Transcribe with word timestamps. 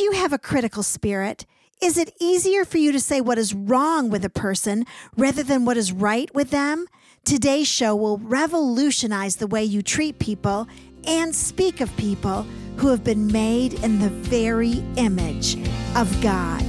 Do 0.00 0.04
you 0.04 0.12
have 0.12 0.32
a 0.32 0.38
critical 0.38 0.82
spirit? 0.82 1.44
Is 1.82 1.98
it 1.98 2.14
easier 2.18 2.64
for 2.64 2.78
you 2.78 2.90
to 2.90 2.98
say 2.98 3.20
what 3.20 3.36
is 3.36 3.52
wrong 3.52 4.08
with 4.08 4.24
a 4.24 4.30
person 4.30 4.86
rather 5.14 5.42
than 5.42 5.66
what 5.66 5.76
is 5.76 5.92
right 5.92 6.34
with 6.34 6.48
them? 6.50 6.86
Today's 7.22 7.68
show 7.68 7.94
will 7.94 8.16
revolutionize 8.16 9.36
the 9.36 9.46
way 9.46 9.62
you 9.62 9.82
treat 9.82 10.18
people 10.18 10.66
and 11.06 11.34
speak 11.34 11.82
of 11.82 11.94
people 11.98 12.46
who 12.78 12.88
have 12.88 13.04
been 13.04 13.26
made 13.26 13.74
in 13.84 13.98
the 13.98 14.08
very 14.08 14.82
image 14.96 15.58
of 15.94 16.08
God. 16.22 16.62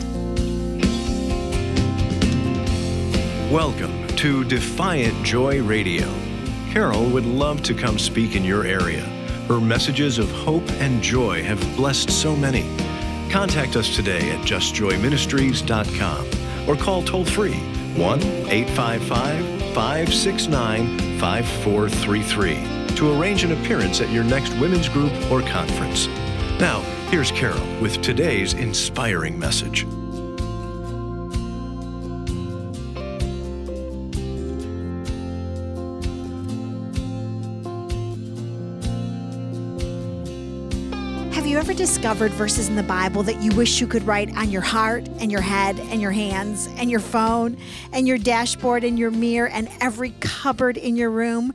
Welcome 3.50 4.08
to 4.18 4.44
Defiant 4.44 5.26
Joy 5.26 5.62
Radio. 5.64 6.14
Carol 6.72 7.10
would 7.12 7.26
love 7.26 7.64
to 7.64 7.74
come 7.74 7.98
speak 7.98 8.36
in 8.36 8.44
your 8.44 8.66
area. 8.66 9.04
Her 9.48 9.62
messages 9.62 10.18
of 10.18 10.30
hope 10.32 10.70
and 10.82 11.02
joy 11.02 11.44
have 11.44 11.62
blessed 11.78 12.12
so 12.12 12.36
many. 12.36 12.70
Contact 13.32 13.78
us 13.78 13.96
today 13.96 14.30
at 14.32 14.46
justjoyministries.com 14.46 16.68
or 16.68 16.76
call 16.76 17.02
toll 17.02 17.24
free 17.24 17.56
1 17.96 18.22
855 18.22 19.46
569 19.74 21.18
5433 21.18 22.96
to 22.96 23.18
arrange 23.18 23.46
an 23.46 23.54
appearance 23.54 24.02
at 24.02 24.10
your 24.10 24.26
next 24.26 24.54
women's 24.58 24.90
group 24.90 25.14
or 25.32 25.42
conference. 25.42 26.08
Now, 26.60 26.82
here's 27.10 27.32
Carol 27.32 27.66
with 27.82 28.02
today's 28.02 28.54
inspiring 28.54 29.40
message. 29.40 29.88
You 41.52 41.58
ever 41.58 41.74
discovered 41.74 42.32
verses 42.32 42.70
in 42.70 42.78
the 42.78 42.84
Bible 42.84 43.24
that 43.24 43.42
you 43.42 43.54
wish 43.58 43.82
you 43.82 43.86
could 43.86 44.04
write 44.04 44.34
on 44.38 44.50
your 44.50 44.62
heart 44.62 45.06
and 45.20 45.30
your 45.30 45.42
head 45.42 45.78
and 45.82 46.02
your 46.02 46.12
hands 46.12 46.70
and 46.78 46.90
your 46.90 47.02
phone 47.02 47.58
and 47.92 48.08
your 48.08 48.18
dashboard 48.18 48.86
and 48.86 48.98
your 48.98 49.12
mirror 49.12 49.50
and 49.50 49.68
every 49.82 50.12
cupboard 50.22 50.78
in 50.78 50.96
your 50.96 51.10
room? 51.10 51.54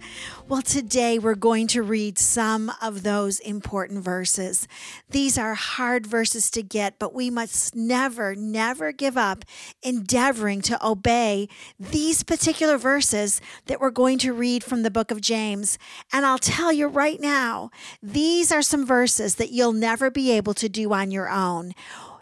Well, 0.49 0.63
today 0.63 1.19
we're 1.19 1.35
going 1.35 1.67
to 1.69 1.83
read 1.83 2.21
some 2.21 2.71
of 2.81 3.03
those 3.03 3.41
important 3.41 4.05
verses. 4.05 4.69
These 5.11 5.37
are 5.37 5.55
hard 5.55 6.07
verses 6.07 6.53
to 6.53 6.63
get, 6.63 7.01
but 7.01 7.13
we 7.13 7.31
must 7.31 7.75
never, 7.75 8.37
never 8.37 8.93
give 8.93 9.19
up 9.19 9.45
endeavoring 9.83 10.61
to 10.63 10.87
obey 10.87 11.49
these 11.81 12.23
particular 12.23 12.79
verses 12.79 13.41
that 13.65 13.81
we're 13.81 13.91
going 13.91 14.19
to 14.19 14.33
read 14.33 14.63
from 14.63 14.85
the 14.85 14.91
book 14.91 15.11
of 15.11 15.21
James. 15.21 15.81
And 16.13 16.25
I'll 16.25 16.39
tell 16.39 16.73
you 16.73 16.87
right 16.87 17.21
now, 17.21 17.71
these 18.01 18.53
are 18.53 18.63
some 18.63 18.87
verses 18.87 19.35
that 19.37 19.51
you'll 19.51 19.73
never 19.73 20.13
be 20.13 20.31
able 20.31 20.55
to 20.55 20.69
do 20.69 20.93
on 20.93 21.11
your 21.11 21.29
own. 21.29 21.73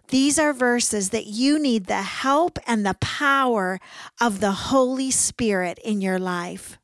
These 0.09 0.39
are 0.39 0.55
verses 0.55 1.11
that 1.11 1.27
you 1.27 1.59
need 1.59 1.89
the 1.89 2.01
help 2.01 2.59
and 2.67 2.87
the 2.87 2.97
power 3.03 3.81
of 4.19 4.41
the 4.41 4.53
Holy 4.53 5.11
Spirit 5.11 5.79
in 5.85 6.01
your 6.01 6.19
life. 6.19 6.79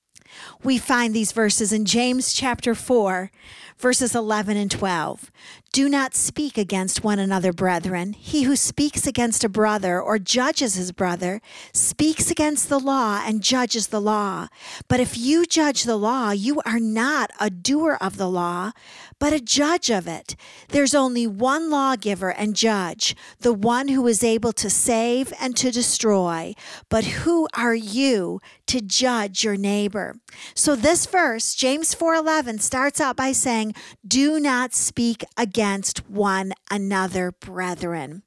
We 0.63 0.79
find 0.79 1.15
these 1.15 1.33
verses 1.33 1.73
in 1.73 1.85
James 1.85 2.33
chapter 2.33 2.75
4, 2.75 3.31
verses 3.79 4.15
11 4.15 4.57
and 4.57 4.71
12. 4.71 5.31
Do 5.73 5.89
not 5.89 6.15
speak 6.15 6.59
against 6.59 7.05
one 7.05 7.19
another, 7.19 7.53
brethren. 7.53 8.13
He 8.13 8.43
who 8.43 8.57
speaks 8.57 9.07
against 9.07 9.45
a 9.45 9.49
brother 9.49 10.01
or 10.01 10.19
judges 10.19 10.75
his 10.75 10.93
brother 10.93 11.41
speaks 11.73 12.31
against 12.31 12.69
the 12.69 12.81
law 12.81 13.23
and 13.25 13.43
judges 13.43 13.89
the 13.89 14.01
law. 14.01 14.49
But 14.89 15.01
if 15.01 15.17
you 15.17 15.47
judge 15.47 15.85
the 15.85 15.97
law, 15.97 16.33
you 16.33 16.61
are 16.67 16.81
not 16.81 17.31
a 17.39 17.51
doer 17.51 17.97
of 18.01 18.17
the 18.17 18.29
law, 18.29 18.73
but 19.21 19.33
a 19.33 19.41
judge 19.41 19.89
of 19.91 20.09
it. 20.09 20.35
There's 20.71 20.95
only 20.95 21.27
one 21.29 21.71
lawgiver 21.71 22.31
and 22.31 22.57
judge, 22.57 23.15
the 23.39 23.53
one 23.53 23.89
who 23.89 24.05
is 24.09 24.25
able 24.25 24.53
to 24.55 24.69
save 24.69 25.33
and 25.41 25.57
to 25.57 25.71
destroy. 25.71 26.55
But 26.89 27.05
who 27.23 27.47
are 27.55 27.75
you 27.75 28.41
to 28.67 28.81
judge 28.81 29.45
your 29.45 29.57
neighbor? 29.57 30.17
So 30.55 30.75
this 30.75 31.07
verse, 31.07 31.55
James 31.55 31.95
4:11 31.95 32.59
starts 32.59 33.01
out 33.01 33.17
by 33.17 33.31
saying, 33.31 33.75
"Do 34.05 34.41
not 34.41 34.75
speak 34.75 35.25
against 35.37 35.61
against 35.61 36.09
one 36.09 36.53
another, 36.71 37.33
brethren. 37.33 38.23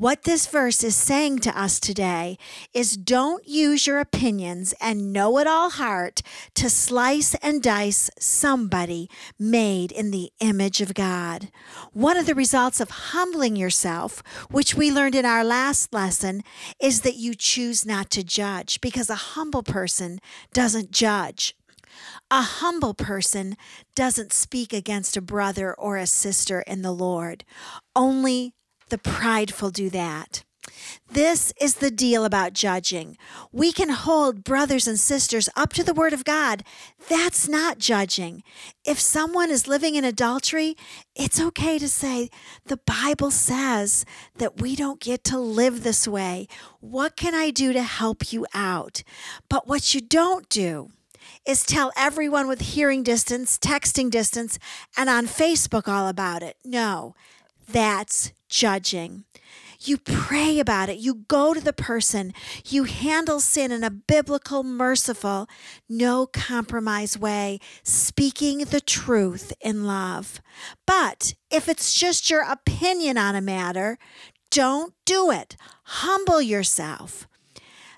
What 0.00 0.22
this 0.22 0.46
verse 0.46 0.82
is 0.82 0.96
saying 0.96 1.40
to 1.40 1.60
us 1.60 1.78
today 1.78 2.38
is 2.72 2.96
don't 2.96 3.46
use 3.46 3.86
your 3.86 4.00
opinions 4.00 4.72
and 4.80 5.12
know 5.12 5.36
it 5.36 5.46
all 5.46 5.68
heart 5.68 6.22
to 6.54 6.70
slice 6.70 7.34
and 7.42 7.62
dice 7.62 8.08
somebody 8.18 9.10
made 9.38 9.92
in 9.92 10.10
the 10.10 10.32
image 10.40 10.80
of 10.80 10.94
God. 10.94 11.50
One 11.92 12.16
of 12.16 12.24
the 12.24 12.34
results 12.34 12.80
of 12.80 12.88
humbling 12.88 13.56
yourself, 13.56 14.22
which 14.50 14.74
we 14.74 14.90
learned 14.90 15.16
in 15.16 15.26
our 15.26 15.44
last 15.44 15.92
lesson, 15.92 16.44
is 16.80 17.02
that 17.02 17.16
you 17.16 17.34
choose 17.34 17.84
not 17.84 18.08
to 18.12 18.24
judge 18.24 18.80
because 18.80 19.10
a 19.10 19.36
humble 19.36 19.62
person 19.62 20.18
doesn't 20.54 20.92
judge. 20.92 21.54
A 22.30 22.40
humble 22.40 22.94
person 22.94 23.54
doesn't 23.94 24.32
speak 24.32 24.72
against 24.72 25.18
a 25.18 25.20
brother 25.20 25.74
or 25.74 25.98
a 25.98 26.06
sister 26.06 26.62
in 26.62 26.80
the 26.80 26.92
Lord. 26.92 27.44
Only 27.94 28.54
the 28.90 28.98
prideful 28.98 29.70
do 29.70 29.90
that. 29.90 30.44
This 31.12 31.52
is 31.60 31.76
the 31.76 31.90
deal 31.90 32.24
about 32.24 32.52
judging. 32.52 33.16
We 33.52 33.72
can 33.72 33.88
hold 33.88 34.44
brothers 34.44 34.86
and 34.86 34.98
sisters 34.98 35.48
up 35.56 35.72
to 35.74 35.84
the 35.84 35.94
Word 35.94 36.12
of 36.12 36.24
God. 36.24 36.62
That's 37.08 37.48
not 37.48 37.78
judging. 37.78 38.42
If 38.84 39.00
someone 39.00 39.50
is 39.50 39.66
living 39.66 39.96
in 39.96 40.04
adultery, 40.04 40.76
it's 41.14 41.40
okay 41.40 41.78
to 41.78 41.88
say, 41.88 42.30
The 42.66 42.78
Bible 42.78 43.30
says 43.30 44.04
that 44.36 44.60
we 44.60 44.76
don't 44.76 45.00
get 45.00 45.24
to 45.24 45.38
live 45.38 45.82
this 45.82 46.06
way. 46.06 46.46
What 46.80 47.16
can 47.16 47.34
I 47.34 47.50
do 47.50 47.72
to 47.72 47.82
help 47.82 48.32
you 48.32 48.46
out? 48.54 49.02
But 49.48 49.66
what 49.66 49.94
you 49.94 50.00
don't 50.00 50.48
do, 50.48 50.90
is 51.46 51.64
tell 51.64 51.92
everyone 51.96 52.48
with 52.48 52.60
hearing 52.60 53.02
distance, 53.02 53.58
texting 53.58 54.10
distance, 54.10 54.58
and 54.96 55.08
on 55.08 55.26
Facebook 55.26 55.88
all 55.88 56.08
about 56.08 56.42
it. 56.42 56.56
No, 56.64 57.14
that's 57.72 58.32
judging. 58.48 59.24
You 59.82 59.96
pray 59.96 60.58
about 60.58 60.90
it. 60.90 60.98
You 60.98 61.24
go 61.26 61.54
to 61.54 61.60
the 61.60 61.72
person. 61.72 62.34
You 62.66 62.84
handle 62.84 63.40
sin 63.40 63.72
in 63.72 63.82
a 63.82 63.90
biblical, 63.90 64.62
merciful, 64.62 65.48
no 65.88 66.26
compromise 66.26 67.16
way, 67.16 67.60
speaking 67.82 68.58
the 68.58 68.82
truth 68.82 69.54
in 69.60 69.86
love. 69.86 70.42
But 70.86 71.34
if 71.50 71.66
it's 71.66 71.94
just 71.94 72.28
your 72.28 72.42
opinion 72.42 73.16
on 73.16 73.34
a 73.34 73.40
matter, 73.40 73.98
don't 74.50 74.92
do 75.06 75.30
it. 75.30 75.56
Humble 75.84 76.42
yourself. 76.42 77.26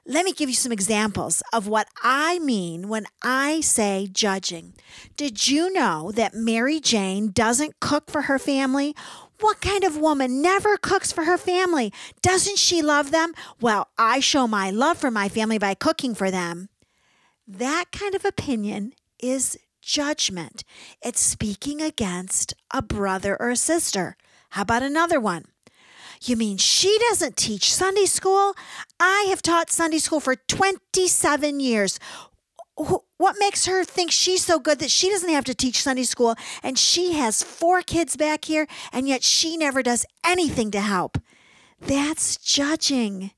Let 0.04 0.24
me 0.24 0.32
give 0.32 0.48
you 0.48 0.56
some 0.56 0.72
examples 0.72 1.42
of 1.52 1.68
what 1.68 1.86
I 2.02 2.40
mean 2.40 2.88
when 2.88 3.06
I 3.22 3.60
say 3.60 4.08
judging. 4.10 4.74
Did 5.16 5.46
you 5.46 5.72
know 5.72 6.10
that 6.12 6.34
Mary 6.34 6.80
Jane 6.80 7.30
doesn't 7.30 7.78
cook 7.78 8.10
for 8.10 8.22
her 8.22 8.38
family? 8.38 8.96
What 9.42 9.60
kind 9.60 9.82
of 9.82 9.96
woman 9.96 10.40
never 10.40 10.76
cooks 10.76 11.10
for 11.10 11.24
her 11.24 11.36
family? 11.36 11.92
Doesn't 12.22 12.58
she 12.58 12.80
love 12.80 13.10
them? 13.10 13.34
Well, 13.60 13.88
I 13.98 14.20
show 14.20 14.46
my 14.46 14.70
love 14.70 14.98
for 14.98 15.10
my 15.10 15.28
family 15.28 15.58
by 15.58 15.74
cooking 15.74 16.14
for 16.14 16.30
them. 16.30 16.68
That 17.48 17.86
kind 17.90 18.14
of 18.14 18.24
opinion 18.24 18.92
is 19.18 19.58
judgment. 19.80 20.62
It's 21.04 21.20
speaking 21.20 21.82
against 21.82 22.54
a 22.72 22.82
brother 22.82 23.36
or 23.40 23.50
a 23.50 23.56
sister. 23.56 24.16
How 24.50 24.62
about 24.62 24.84
another 24.84 25.18
one? 25.18 25.46
You 26.22 26.36
mean 26.36 26.56
she 26.56 26.96
doesn't 27.10 27.36
teach 27.36 27.74
Sunday 27.74 28.06
school? 28.06 28.54
I 29.00 29.26
have 29.28 29.42
taught 29.42 29.72
Sunday 29.72 29.98
school 29.98 30.20
for 30.20 30.36
27 30.36 31.58
years. 31.58 31.98
What 33.22 33.36
makes 33.38 33.66
her 33.66 33.84
think 33.84 34.10
she's 34.10 34.44
so 34.44 34.58
good 34.58 34.80
that 34.80 34.90
she 34.90 35.08
doesn't 35.08 35.28
have 35.28 35.44
to 35.44 35.54
teach 35.54 35.80
Sunday 35.80 36.02
school 36.02 36.34
and 36.60 36.76
she 36.76 37.12
has 37.12 37.40
four 37.40 37.80
kids 37.80 38.16
back 38.16 38.46
here 38.46 38.66
and 38.92 39.06
yet 39.06 39.22
she 39.22 39.56
never 39.56 39.80
does 39.80 40.04
anything 40.26 40.72
to 40.72 40.80
help? 40.80 41.18
That's 41.80 42.36
judging. 42.36 43.30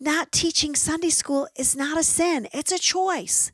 Not 0.00 0.32
teaching 0.32 0.74
Sunday 0.74 1.10
school 1.10 1.46
is 1.56 1.76
not 1.76 1.96
a 1.96 2.02
sin, 2.02 2.48
it's 2.52 2.72
a 2.72 2.78
choice. 2.78 3.52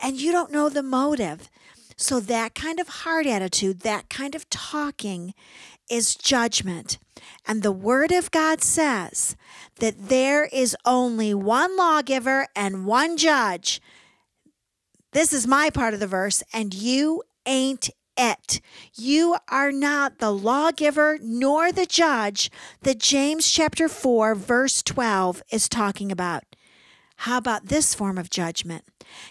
And 0.00 0.18
you 0.18 0.32
don't 0.32 0.50
know 0.50 0.70
the 0.70 0.82
motive. 0.82 1.50
So, 1.98 2.18
that 2.20 2.54
kind 2.54 2.80
of 2.80 2.88
heart 2.88 3.26
attitude, 3.26 3.80
that 3.80 4.08
kind 4.08 4.34
of 4.34 4.48
talking 4.48 5.34
is 5.90 6.14
judgment. 6.14 6.96
And 7.46 7.62
the 7.62 7.72
Word 7.72 8.10
of 8.10 8.30
God 8.30 8.62
says 8.62 9.36
that 9.80 10.08
there 10.08 10.46
is 10.46 10.74
only 10.86 11.34
one 11.34 11.76
lawgiver 11.76 12.48
and 12.56 12.86
one 12.86 13.18
judge. 13.18 13.82
This 15.14 15.32
is 15.32 15.46
my 15.46 15.70
part 15.70 15.94
of 15.94 16.00
the 16.00 16.08
verse, 16.08 16.42
and 16.52 16.74
you 16.74 17.22
ain't 17.46 17.88
it. 18.16 18.60
You 18.96 19.36
are 19.48 19.70
not 19.70 20.18
the 20.18 20.32
lawgiver 20.32 21.20
nor 21.22 21.70
the 21.70 21.86
judge 21.86 22.50
that 22.82 22.98
James 22.98 23.48
chapter 23.48 23.88
4, 23.88 24.34
verse 24.34 24.82
12 24.82 25.40
is 25.52 25.68
talking 25.68 26.10
about. 26.10 26.42
How 27.18 27.38
about 27.38 27.66
this 27.66 27.94
form 27.94 28.18
of 28.18 28.28
judgment? 28.28 28.86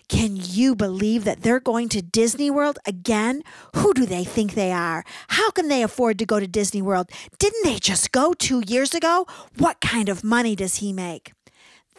Can 0.08 0.38
you 0.38 0.74
believe 0.74 1.26
that 1.26 1.42
they're 1.42 1.60
going 1.60 1.90
to 1.90 2.02
Disney 2.02 2.50
World 2.50 2.80
again? 2.86 3.44
Who 3.76 3.94
do 3.94 4.06
they 4.06 4.24
think 4.24 4.54
they 4.54 4.72
are? 4.72 5.04
How 5.28 5.52
can 5.52 5.68
they 5.68 5.84
afford 5.84 6.18
to 6.20 6.26
go 6.26 6.40
to 6.40 6.48
Disney 6.48 6.82
World? 6.82 7.10
Didn't 7.40 7.66
they 7.66 7.78
just 7.78 8.14
go 8.14 8.32
two 8.32 8.64
years 8.66 8.94
ago? 8.94 9.28
What 9.58 9.82
kind 9.82 10.08
of 10.08 10.24
money 10.24 10.56
does 10.56 10.76
he 10.76 10.94
make? 10.94 11.34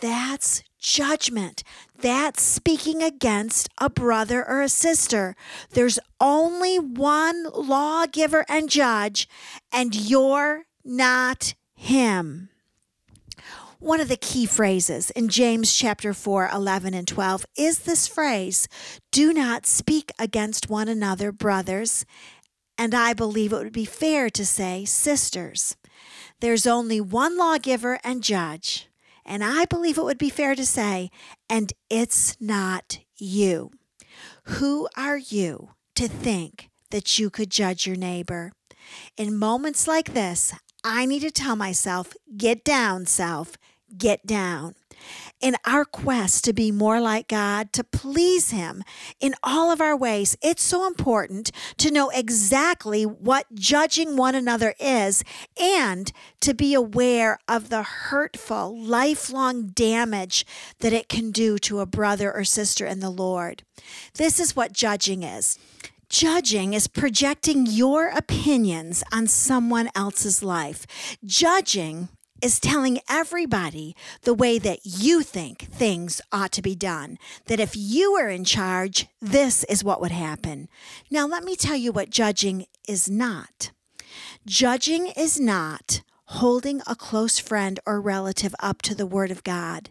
That's 0.01 0.63
judgment. 0.85 1.65
That's 1.99 2.43
speaking 2.43 3.03
against 3.03 3.69
a 3.79 3.89
brother 3.89 4.47
or 4.47 4.61
a 4.61 4.69
sister. 4.69 5.35
There's 5.71 5.99
only 6.21 6.79
one 6.79 7.45
lawgiver 7.53 8.45
and 8.49 8.69
judge, 8.69 9.27
and 9.73 9.95
you're 9.95 10.65
not 10.85 11.55
him. 11.75 12.51
One 13.81 14.01
of 14.01 14.09
the 14.09 14.17
key 14.17 14.47
phrases 14.47 15.11
in 15.11 15.29
James 15.29 15.75
chapter 15.75 16.15
4, 16.15 16.51
11 16.53 16.95
and 16.95 17.09
12 17.09 17.47
is 17.57 17.81
this 17.81 18.07
phrase, 18.07 18.69
do 19.11 19.33
not 19.33 19.67
speak 19.67 20.13
against 20.19 20.71
one 20.71 20.89
another, 20.89 21.33
brothers. 21.33 22.07
And 22.77 22.95
I 22.95 23.13
believe 23.13 23.53
it 23.53 23.57
would 23.57 23.73
be 23.73 23.85
fair 23.85 24.31
to 24.31 24.45
say, 24.45 24.85
sisters. 24.85 25.77
There's 26.41 26.67
only 26.67 27.01
one 27.01 27.39
lawgiver 27.39 27.99
and 28.03 28.23
judge. 28.23 28.89
And 29.25 29.43
I 29.43 29.65
believe 29.65 29.99
it 29.99 30.05
would 30.05 30.19
be 30.19 30.31
fair 30.31 30.55
to 30.55 30.67
say, 30.67 31.11
and 31.49 31.73
it's 31.88 32.37
not 32.41 32.99
you. 33.17 33.71
Who 34.44 34.88
are 34.97 35.17
you 35.17 35.71
to 35.94 36.09
think 36.09 36.71
that 36.91 37.19
you 37.19 37.31
could 37.31 37.50
judge 37.50 37.87
your 37.87 37.97
neighbor? 37.97 38.53
In 39.17 39.38
moments 39.38 39.88
like 39.88 40.12
this, 40.12 40.53
I 40.85 41.06
need 41.06 41.21
to 41.21 41.31
tell 41.31 41.56
myself, 41.56 42.12
get 42.37 42.62
down, 42.65 43.06
self, 43.06 43.56
get 43.97 44.26
down 44.26 44.75
in 45.41 45.56
our 45.65 45.85
quest 45.85 46.45
to 46.45 46.53
be 46.53 46.71
more 46.71 47.01
like 47.01 47.29
God, 47.29 47.73
to 47.73 47.85
please 47.85 48.51
Him 48.51 48.83
in 49.21 49.35
all 49.43 49.71
of 49.71 49.81
our 49.81 49.97
ways, 49.97 50.37
it's 50.43 50.62
so 50.62 50.87
important 50.87 51.51
to 51.79 51.91
know 51.91 52.11
exactly 52.11 53.05
what 53.05 53.47
judging 53.55 54.17
one 54.17 54.35
another 54.35 54.75
is 54.79 55.25
and 55.61 56.12
to 56.41 56.55
be 56.55 56.75
aware 56.75 57.39
of 57.49 57.71
the 57.71 57.83
hurtful, 57.83 58.79
lifelong 58.79 59.69
damage 59.69 60.47
that 60.81 60.93
it 60.93 61.09
can 61.09 61.31
do 61.31 61.59
to 61.59 61.81
a 61.81 61.87
brother 61.87 62.33
or 62.33 62.45
sister 62.45 62.87
in 62.87 63.00
the 63.00 63.11
Lord. 63.11 63.62
This 64.15 64.41
is 64.41 64.57
what 64.57 64.73
judging 64.73 65.23
is. 65.23 65.59
Judging 66.09 66.75
is 66.75 66.87
projecting 66.87 67.67
your 67.67 68.09
opinions 68.09 69.03
on 69.12 69.27
someone 69.27 69.91
else's 69.95 70.43
life. 70.43 70.87
Judging 71.25 72.09
is 72.44 72.61
telling 72.61 73.00
everybody 73.08 73.96
the 74.23 74.35
way 74.35 74.58
that 74.58 74.81
you 74.85 75.23
think 75.23 75.61
things 75.62 76.20
ought 76.31 76.52
to 76.52 76.61
be 76.61 76.75
done. 76.75 77.17
That 77.46 77.58
if 77.58 77.75
you 77.75 78.12
were 78.12 78.29
in 78.29 78.44
charge, 78.44 79.06
this 79.19 79.64
is 79.64 79.82
what 79.82 79.99
would 80.02 80.12
happen. 80.12 80.69
Now, 81.11 81.26
let 81.26 81.43
me 81.43 81.56
tell 81.56 81.76
you 81.76 81.91
what 81.91 82.11
judging 82.11 82.67
is 82.87 83.08
not. 83.08 83.70
Judging 84.44 85.06
is 85.17 85.41
not 85.41 86.02
holding 86.26 86.82
a 86.87 86.94
close 86.94 87.38
friend 87.38 87.81
or 87.87 87.99
relative 87.99 88.55
up 88.61 88.82
to 88.82 88.94
the 88.94 89.06
Word 89.06 89.31
of 89.31 89.43
God 89.43 89.90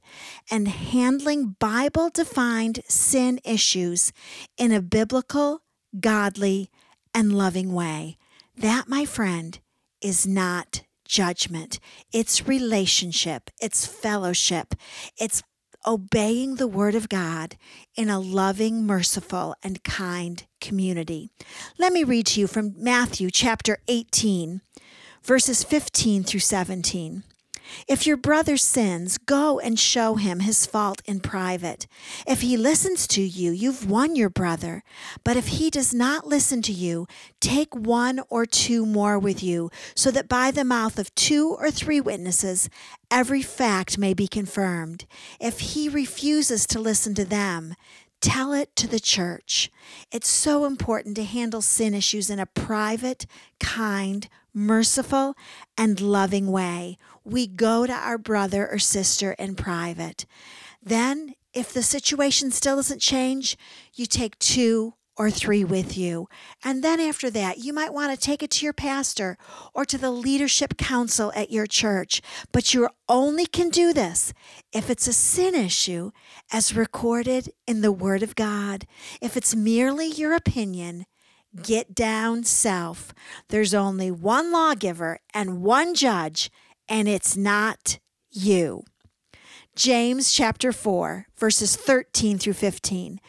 and 0.52 0.68
handling 0.68 1.56
Bible 1.60 2.12
defined 2.12 2.82
sin 2.88 3.40
issues 3.44 4.14
in 4.58 4.72
a 4.72 4.80
biblical, 4.82 5.64
godly, 6.00 6.70
and 7.16 7.36
loving 7.36 7.74
way. 7.74 8.18
That, 8.56 8.88
my 8.88 9.06
friend, 9.06 9.60
is 10.02 10.28
not 10.28 10.84
judgment, 11.06 11.80
it's 12.12 12.48
relationship, 12.48 13.50
it's 13.62 13.86
fellowship, 13.86 14.76
it's 15.18 15.44
obeying 15.86 16.56
the 16.56 16.68
word 16.68 16.96
of 16.96 17.10
God 17.10 17.58
in 17.96 18.10
a 18.10 18.20
loving, 18.20 18.86
merciful, 18.86 19.56
and 19.64 19.84
kind 19.84 20.46
community. 20.62 21.30
Let 21.78 21.94
me 21.94 22.04
read 22.04 22.28
to 22.28 22.40
you 22.40 22.48
from 22.48 22.74
Matthew 22.78 23.30
chapter 23.30 23.80
18, 23.88 24.62
verses 25.24 25.64
15 25.64 26.24
through 26.24 26.40
17. 26.40 27.24
If 27.88 28.06
your 28.06 28.18
brother 28.18 28.58
sins, 28.58 29.18
go 29.18 29.60
and 29.60 29.80
show 29.80 30.16
him 30.16 30.42
his 30.42 30.66
fault 30.66 31.02
in 31.06 31.20
private. 31.20 31.88
If 32.28 32.42
he 32.42 32.58
listens 32.58 33.08
to 33.08 33.22
you, 33.22 33.52
you've 33.52 33.90
won 33.90 34.16
your 34.16 34.30
brother. 34.30 34.84
But 35.24 35.38
if 35.38 35.48
he 35.48 35.70
does 35.70 35.94
not 35.94 36.28
listen 36.28 36.62
to 36.64 36.72
you, 36.72 37.08
take 37.40 37.76
one 37.76 38.22
or 38.30 38.46
two 38.46 38.86
more 38.86 39.20
with 39.20 39.44
you, 39.44 39.70
so 39.96 40.12
that 40.12 40.28
by 40.28 40.52
the 40.52 40.64
mouth 40.64 41.00
of 41.00 41.14
two 41.16 41.56
or 41.60 41.72
three 41.72 42.02
witnesses, 42.02 42.70
every 43.12 43.42
fact 43.42 43.98
may 43.98 44.14
be 44.14 44.28
confirmed. 44.28 45.06
If 45.40 45.60
he 45.60 45.90
refuses 45.90 46.66
to 46.68 46.80
listen 46.80 47.14
to 47.16 47.26
them, 47.26 47.76
Tell 48.24 48.54
it 48.54 48.74
to 48.78 48.88
the 48.88 49.02
church. 49.02 49.70
It's 50.10 50.30
so 50.30 50.64
important 50.64 51.18
to 51.18 51.26
handle 51.26 51.62
sin 51.62 51.94
issues 51.94 52.30
in 52.30 52.40
a 52.40 52.46
private, 52.46 53.26
kind, 53.60 54.30
merciful, 54.54 55.36
and 55.78 56.00
loving 56.00 56.52
way. 56.52 56.98
We 57.24 57.48
go 57.48 57.86
to 57.86 57.94
our 57.94 58.18
brother 58.18 58.68
or 58.70 58.80
sister 58.80 59.34
in 59.34 59.56
private. 59.56 60.26
Then, 60.82 61.36
if 61.54 61.72
the 61.72 61.84
situation 61.84 62.52
still 62.52 62.78
doesn't 62.78 63.02
change, 63.02 63.58
you 63.94 64.06
take 64.06 64.38
two 64.40 64.96
or 65.16 65.30
three 65.30 65.64
with 65.64 65.96
you. 65.96 66.28
And 66.64 66.84
then 66.84 67.00
after 67.00 67.30
that, 67.30 67.60
you 67.60 67.72
might 67.72 67.94
want 67.94 68.12
to 68.12 68.18
take 68.18 68.42
it 68.42 68.50
to 68.52 68.66
your 68.66 68.74
pastor 68.74 69.38
or 69.74 69.86
to 69.86 69.98
the 69.98 70.10
leadership 70.10 70.78
council 70.78 71.32
at 71.36 71.52
your 71.52 71.68
church. 71.68 72.22
But 72.52 72.74
you 72.74 72.90
only 73.08 73.46
can 73.46 73.70
do 73.70 73.94
this 73.94 74.34
if 74.72 74.90
it's 74.90 75.08
a 75.08 75.14
sin 75.14 75.54
issue 75.54 76.12
as 76.52 76.76
recorded 76.76 77.52
in 77.68 77.82
the 77.82 77.92
Word 77.92 78.24
of 78.24 78.36
God. 78.36 78.88
If 79.22 79.38
it's 79.38 79.56
merely 79.56 80.08
your 80.08 80.34
opinion, 80.34 81.06
get 81.62 81.94
down 81.94 82.44
self. 82.44 83.14
There's 83.50 83.74
only 83.74 84.12
one 84.12 84.52
lawgiver 84.52 85.20
and 85.34 85.62
one 85.62 85.96
judge, 85.96 86.50
and 86.88 87.08
it's 87.08 87.38
not 87.38 88.00
you. 88.32 88.84
James 89.76 90.32
chapter 90.32 90.72
4, 90.72 91.28
verses 91.38 91.76
13 91.76 92.38
through 92.38 92.54
15. 92.54 93.20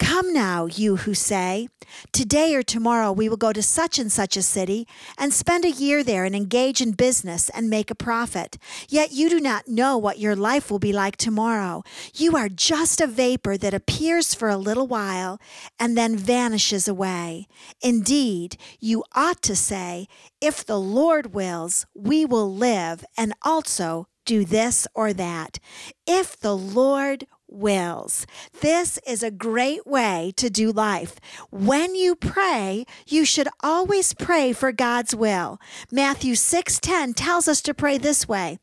Come 0.00 0.32
now, 0.32 0.64
you 0.64 0.96
who 0.96 1.12
say, 1.12 1.68
Today 2.10 2.54
or 2.54 2.62
tomorrow 2.62 3.12
we 3.12 3.28
will 3.28 3.36
go 3.36 3.52
to 3.52 3.62
such 3.62 3.98
and 3.98 4.10
such 4.10 4.34
a 4.34 4.42
city 4.42 4.88
and 5.18 5.32
spend 5.32 5.66
a 5.66 5.70
year 5.70 6.02
there 6.02 6.24
and 6.24 6.34
engage 6.34 6.80
in 6.80 6.92
business 6.92 7.50
and 7.50 7.68
make 7.68 7.90
a 7.90 7.94
profit. 7.94 8.56
Yet 8.88 9.12
you 9.12 9.28
do 9.28 9.38
not 9.38 9.68
know 9.68 9.98
what 9.98 10.18
your 10.18 10.34
life 10.34 10.70
will 10.70 10.78
be 10.78 10.92
like 10.92 11.16
tomorrow. 11.18 11.84
You 12.14 12.34
are 12.34 12.48
just 12.48 13.02
a 13.02 13.06
vapor 13.06 13.58
that 13.58 13.74
appears 13.74 14.32
for 14.32 14.48
a 14.48 14.56
little 14.56 14.86
while 14.86 15.38
and 15.78 15.98
then 15.98 16.16
vanishes 16.16 16.88
away. 16.88 17.46
Indeed, 17.82 18.56
you 18.80 19.04
ought 19.14 19.42
to 19.42 19.54
say, 19.54 20.08
If 20.40 20.64
the 20.64 20.80
Lord 20.80 21.34
wills, 21.34 21.84
we 21.94 22.24
will 22.24 22.52
live 22.52 23.04
and 23.18 23.34
also 23.42 24.06
do 24.24 24.44
this 24.44 24.86
or 24.94 25.12
that. 25.12 25.58
If 26.06 26.38
the 26.38 26.56
Lord 26.56 27.26
wills. 27.50 28.26
This 28.60 28.98
is 29.06 29.22
a 29.22 29.30
great 29.30 29.86
way 29.86 30.32
to 30.36 30.48
do 30.48 30.70
life. 30.70 31.16
When 31.50 31.94
you 31.94 32.14
pray, 32.14 32.86
you 33.06 33.24
should 33.24 33.48
always 33.60 34.14
pray 34.14 34.52
for 34.52 34.72
God's 34.72 35.14
will. 35.14 35.58
Matthew 35.90 36.34
6:10 36.34 37.14
tells 37.14 37.48
us 37.48 37.60
to 37.62 37.74
pray 37.74 37.98
this 37.98 38.28
way, 38.28 38.58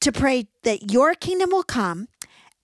to 0.00 0.12
pray 0.12 0.48
that 0.62 0.90
your 0.90 1.14
kingdom 1.14 1.50
will 1.50 1.62
come 1.62 2.08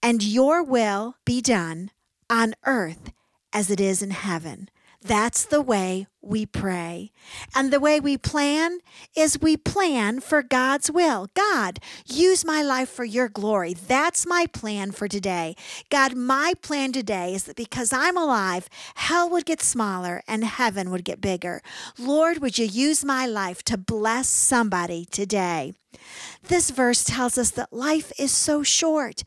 and 0.03 0.23
your 0.23 0.63
will 0.63 1.17
be 1.25 1.41
done 1.41 1.91
on 2.29 2.55
earth 2.67 3.13
as 3.53 3.71
it 3.71 3.81
is 3.81 4.03
in 4.03 4.11
heaven. 4.11 4.69
That's 5.01 5.45
the 5.45 5.63
way 5.63 6.07
we 6.29 6.45
pray. 6.47 7.11
And 7.55 7.73
the 7.73 7.81
way 7.81 7.99
we 8.01 8.19
plan 8.19 8.79
is 9.17 9.41
we 9.41 9.57
plan 9.57 10.21
for 10.21 10.43
God's 10.43 10.91
will. 10.91 11.29
God, 11.35 11.79
use 12.07 12.45
my 12.45 12.63
life 12.63 12.89
for 12.89 13.05
your 13.05 13.29
glory. 13.29 13.75
That's 13.75 14.27
my 14.27 14.47
plan 14.47 14.93
for 14.93 15.09
today. 15.09 15.57
God, 15.91 16.15
my 16.15 16.53
plan 16.61 16.93
today 16.93 17.35
is 17.35 17.45
that 17.45 17.57
because 17.57 17.93
I'm 17.93 18.17
alive, 18.17 18.69
hell 18.97 19.31
would 19.31 19.47
get 19.47 19.63
smaller 19.63 20.23
and 20.29 20.45
heaven 20.45 20.91
would 20.91 21.05
get 21.05 21.21
bigger. 21.21 21.63
Lord, 21.99 22.39
would 22.39 22.59
you 22.59 22.67
use 22.67 23.05
my 23.05 23.27
life 23.27 23.63
to 23.65 23.79
bless 23.79 24.29
somebody 24.29 25.07
today? 25.07 25.73
This 26.43 26.71
verse 26.71 27.05
tells 27.05 27.39
us 27.39 27.51
that 27.53 27.73
life 27.73 28.13
is 28.19 28.33
so 28.33 28.63
short. 28.63 29.25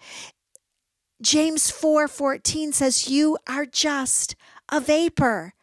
James 1.21 1.71
4:14 1.71 2.73
says 2.73 3.09
you 3.09 3.37
are 3.47 3.65
just 3.65 4.35
a 4.69 4.79
vapor. 4.79 5.53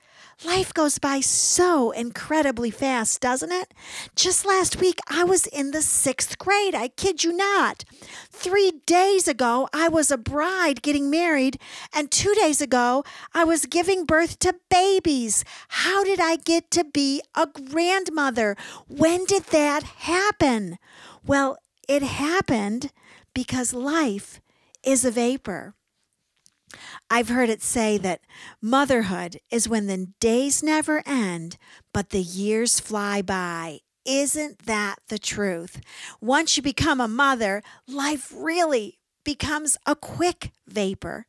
Life 0.45 0.73
goes 0.73 1.01
by 1.01 1.19
so 1.19 1.91
incredibly 1.91 2.71
fast, 2.71 3.21
doesn't 3.21 3.51
it? 3.51 3.75
Just 4.15 4.47
last 4.47 4.81
week, 4.81 5.01
I 5.09 5.25
was 5.25 5.47
in 5.47 5.73
the 5.73 5.83
sixth 5.83 6.39
grade. 6.39 6.77
I 6.77 6.89
kid 6.89 7.25
you 7.25 7.33
not. 7.33 7.85
Three 8.31 8.75
days 8.87 9.27
ago, 9.27 9.69
I 9.73 9.89
was 9.89 10.13
a 10.13 10.17
bride 10.17 10.81
getting 10.81 11.11
married, 11.11 11.59
and 11.93 12.09
two 12.09 12.35
days 12.35 12.61
ago, 12.61 13.03
I 13.35 13.43
was 13.43 13.67
giving 13.67 14.05
birth 14.05 14.39
to 14.39 14.55
babies. 14.71 15.45
How 15.69 16.05
did 16.05 16.21
I 16.21 16.37
get 16.37 16.71
to 16.71 16.85
be 16.85 17.21
a 17.35 17.49
grandmother? 17.49 18.57
When 18.87 19.25
did 19.25 19.47
that 19.47 19.83
happen? 19.83 20.79
Well, 21.27 21.59
it 21.89 22.03
happened 22.03 22.93
because 23.35 23.75
life 23.75 24.41
is 24.85 25.05
a 25.05 25.11
vapor. 25.11 25.75
I've 27.11 27.29
heard 27.29 27.49
it 27.49 27.63
say 27.63 27.99
that 27.99 28.21
motherhood 28.61 29.41
is 29.51 29.69
when 29.69 29.87
the 29.87 30.09
days 30.21 30.63
never 30.63 31.03
end, 31.07 31.57
but 31.93 32.11
the 32.11 32.23
years 32.23 32.81
fly 32.81 33.23
by. 33.23 33.81
Isn't 34.05 34.67
that 34.67 34.97
the 35.09 35.19
truth? 35.19 35.81
Once 36.21 36.57
you 36.57 36.63
become 36.63 37.01
a 37.01 37.09
mother, 37.09 37.63
life 37.87 38.33
really 38.35 38.99
becomes 39.25 39.77
a 39.85 39.95
quick 39.95 40.53
vapor. 40.67 41.27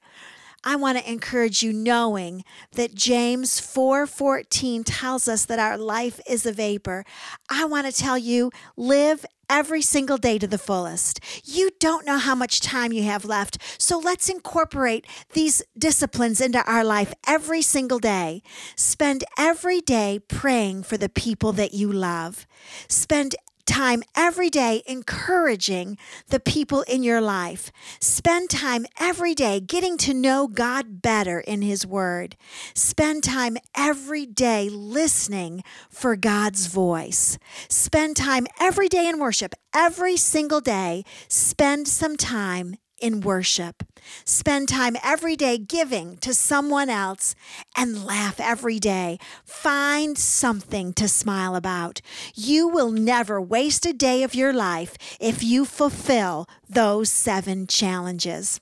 I 0.64 0.76
want 0.76 0.98
to 0.98 1.10
encourage 1.10 1.64
you 1.64 1.72
knowing 1.72 2.44
that 2.74 2.94
James 2.94 3.60
4:14 3.60 4.84
tells 4.84 5.28
us 5.28 5.46
that 5.46 5.60
our 5.60 5.78
life 5.78 6.20
is 6.28 6.46
a 6.46 6.52
vapor. 6.52 7.06
I 7.50 7.66
want 7.66 7.88
to 7.88 7.94
tell 7.94 8.18
you 8.18 8.52
live 8.76 9.26
every 9.50 9.82
single 9.82 10.18
day 10.18 10.38
to 10.38 10.48
the 10.48 10.58
fullest. 10.58 11.20
You 11.44 11.72
don't 11.80 12.06
know 12.06 12.18
how 12.18 12.36
much 12.36 12.62
time 12.62 12.94
you 12.94 13.04
have 13.04 13.26
left, 13.26 13.58
so 13.78 13.98
let's 13.98 14.30
incorporate 14.30 15.06
these 15.34 15.62
disciplines 15.78 16.40
into 16.40 16.64
our 16.70 16.84
life 16.84 17.14
every 17.28 17.62
single 17.62 18.00
day. 18.00 18.42
Spend 18.76 19.24
every 19.38 19.82
day 19.82 20.20
praying 20.28 20.84
for 20.84 20.98
the 20.98 21.10
people 21.10 21.52
that 21.54 21.74
you 21.74 21.92
love. 21.92 22.48
Spend 22.88 23.36
time 23.70 24.04
every 24.16 24.50
day 24.50 24.82
encouraging 24.86 25.98
the 26.28 26.40
people 26.40 26.82
in 26.82 27.04
your 27.04 27.22
life. 27.22 27.72
Spend 28.02 28.50
time 28.50 28.86
every 29.00 29.34
day 29.34 29.60
getting 29.60 29.98
to 30.00 30.14
know 30.14 30.48
God 30.48 31.02
better 31.02 31.40
in 31.40 31.62
His 31.62 31.86
Word. 31.86 32.36
Spend 32.74 33.24
time 33.24 33.58
every 33.76 34.26
day 34.26 34.68
listening 34.70 35.64
for 35.90 36.16
God's 36.16 36.66
voice. 36.66 37.38
Spend 37.70 38.18
time 38.18 38.48
every 38.60 38.90
day 38.90 39.08
in 39.08 39.20
worship. 39.20 39.54
Every 39.74 40.18
single 40.18 40.62
day, 40.62 41.04
spend 41.28 41.88
some 41.88 42.18
time 42.18 42.76
in 43.02 43.22
worship. 43.22 43.84
Spend 44.26 44.70
time 44.70 44.96
every 45.04 45.36
day 45.36 45.58
giving 45.58 46.18
to 46.18 46.34
someone 46.34 46.90
else 46.90 47.36
and 47.76 48.06
laugh 48.06 48.40
every 48.40 48.80
day. 48.80 49.20
Find 49.46 50.18
something 50.18 50.94
to 50.94 51.08
smile 51.08 51.56
about. 51.56 52.02
You 52.36 52.68
will 52.68 52.92
never 52.92 53.42
waste 53.42 53.86
a 53.86 53.94
day 53.94 54.24
of 54.24 54.36
your 54.36 54.54
life 54.54 54.98
if 55.20 55.44
you 55.44 55.66
fulfill 55.66 56.48
those 56.70 57.12
seven 57.12 57.68
challenges. 57.68 58.60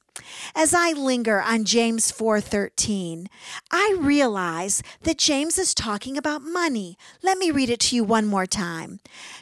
As 0.55 0.73
I 0.73 0.91
linger 0.91 1.41
on 1.41 1.65
James 1.65 2.11
4:13, 2.11 3.27
I 3.71 3.95
realize 3.99 4.81
that 5.03 5.17
James 5.17 5.57
is 5.57 5.73
talking 5.73 6.17
about 6.17 6.41
money. 6.41 6.97
Let 7.21 7.37
me 7.37 7.51
read 7.51 7.69
it 7.69 7.79
to 7.81 7.95
you 7.95 8.03
one 8.03 8.25
more 8.27 8.45
time. 8.45 8.99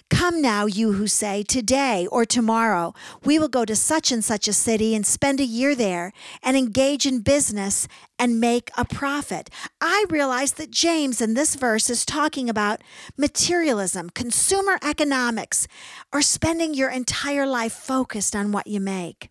Come 0.10 0.42
now, 0.42 0.66
you 0.66 0.94
who 0.94 1.08
say, 1.08 1.44
Today 1.44 2.08
or 2.12 2.26
tomorrow 2.26 2.94
we 3.24 3.40
will 3.40 3.48
go 3.48 3.66
to 3.66 3.76
such 3.76 4.12
and 4.12 4.24
such 4.24 4.48
a 4.48 4.54
city 4.54 4.96
and 4.96 5.06
spend 5.06 5.40
a 5.40 5.46
year 5.46 5.76
there 5.76 6.14
and 6.44 6.56
engage 6.56 7.06
in 7.06 7.20
business 7.22 7.88
and 8.18 8.40
make 8.40 8.72
a 8.78 8.86
profit. 8.86 9.50
I 9.82 10.06
realize 10.10 10.54
that 10.54 10.72
James 10.72 11.22
in 11.22 11.34
this 11.34 11.56
verse 11.56 11.90
is 11.90 12.06
talking 12.06 12.50
about 12.50 12.82
materialism, 13.18 14.10
consumer 14.10 14.78
economics, 14.82 15.68
or 16.14 16.22
spending 16.22 16.74
your 16.74 16.90
entire 16.90 17.46
life 17.48 17.74
focused 17.74 18.36
on 18.36 18.52
what 18.52 18.68
you 18.68 18.80
make. 18.80 19.30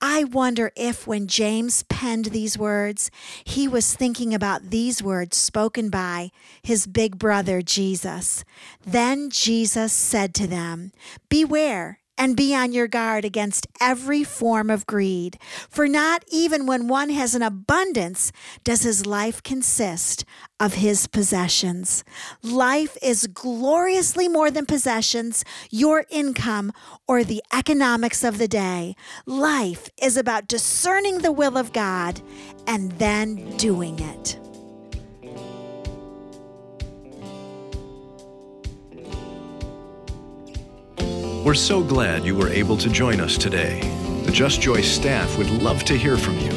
I 0.00 0.24
wonder 0.24 0.70
if 0.76 1.06
when 1.06 1.26
James 1.26 1.82
penned 1.84 2.26
these 2.26 2.58
words, 2.58 3.10
he 3.44 3.66
was 3.66 3.94
thinking 3.94 4.34
about 4.34 4.70
these 4.70 5.02
words 5.02 5.36
spoken 5.36 5.90
by 5.90 6.30
his 6.62 6.86
big 6.86 7.18
brother 7.18 7.62
Jesus. 7.62 8.44
Then 8.84 9.30
Jesus 9.30 9.92
said 9.92 10.34
to 10.34 10.46
them, 10.46 10.92
Beware 11.28 11.98
and 12.16 12.36
be 12.36 12.54
on 12.54 12.72
your 12.72 12.86
guard 12.86 13.24
against 13.24 13.66
every 13.80 14.24
form 14.24 14.70
of 14.70 14.86
greed. 14.86 15.38
For 15.68 15.88
not 15.88 16.24
even 16.30 16.66
when 16.66 16.88
one 16.88 17.10
has 17.10 17.34
an 17.34 17.42
abundance 17.42 18.32
does 18.62 18.82
his 18.82 19.06
life 19.06 19.42
consist 19.42 20.24
of 20.60 20.74
his 20.74 21.06
possessions. 21.06 22.04
Life 22.42 22.96
is 23.02 23.26
gloriously 23.26 24.28
more 24.28 24.50
than 24.50 24.66
possessions, 24.66 25.44
your 25.70 26.04
income, 26.10 26.72
or 27.08 27.24
the 27.24 27.42
economics 27.52 28.22
of 28.22 28.38
the 28.38 28.48
day. 28.48 28.94
Life 29.26 29.90
is 30.00 30.16
about 30.16 30.48
discerning 30.48 31.18
the 31.18 31.32
will 31.32 31.58
of 31.58 31.72
God 31.72 32.20
and 32.66 32.92
then 32.92 33.56
doing 33.56 33.98
it. 33.98 34.43
We're 41.44 41.52
so 41.52 41.82
glad 41.82 42.24
you 42.24 42.34
were 42.34 42.48
able 42.48 42.78
to 42.78 42.88
join 42.88 43.20
us 43.20 43.36
today. 43.36 43.80
The 44.24 44.32
Just 44.32 44.62
Joy 44.62 44.80
staff 44.80 45.36
would 45.36 45.50
love 45.50 45.84
to 45.84 45.92
hear 45.92 46.16
from 46.16 46.38
you. 46.38 46.48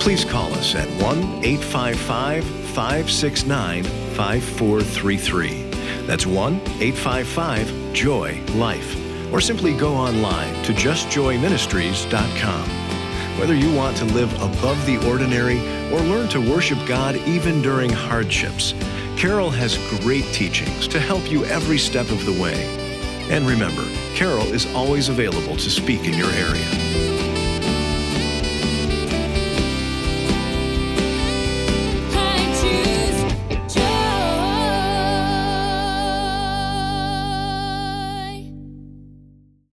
Please 0.00 0.24
call 0.24 0.50
us 0.54 0.74
at 0.74 0.88
1 1.02 1.44
855 1.44 2.42
569 2.42 3.84
5433. 3.84 5.62
That's 6.06 6.24
1 6.24 6.54
855 6.54 7.92
Joy 7.92 8.40
Life. 8.54 8.96
Or 9.30 9.42
simply 9.42 9.74
go 9.74 9.92
online 9.92 10.64
to 10.64 10.72
justjoyministries.com. 10.72 12.68
Whether 13.38 13.54
you 13.54 13.70
want 13.74 13.98
to 13.98 14.06
live 14.06 14.32
above 14.36 14.86
the 14.86 15.06
ordinary 15.06 15.58
or 15.92 16.00
learn 16.00 16.30
to 16.30 16.40
worship 16.40 16.78
God 16.86 17.14
even 17.14 17.60
during 17.60 17.90
hardships, 17.90 18.72
Carol 19.18 19.50
has 19.50 19.76
great 20.00 20.24
teachings 20.32 20.88
to 20.88 20.98
help 20.98 21.30
you 21.30 21.44
every 21.44 21.76
step 21.76 22.10
of 22.10 22.24
the 22.24 22.32
way. 22.32 22.79
And 23.30 23.46
remember, 23.46 23.86
Carol 24.14 24.52
is 24.52 24.66
always 24.74 25.08
available 25.08 25.56
to 25.56 25.70
speak 25.70 26.04
in 26.04 26.14
your 26.14 26.30
area. 26.32 27.19